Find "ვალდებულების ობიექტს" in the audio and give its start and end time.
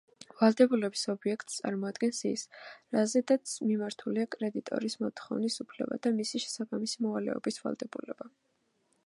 0.37-1.57